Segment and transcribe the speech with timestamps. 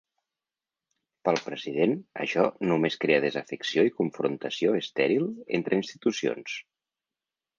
[1.27, 1.91] Pel president,
[2.23, 6.57] això ‘només crea desafecció i confrontació estèril entre institucions’.